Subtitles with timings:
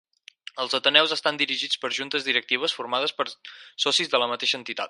[0.63, 3.29] Els ateneus estan dirigits per juntes directives formades per
[3.87, 4.79] socis de la mateixa entitat.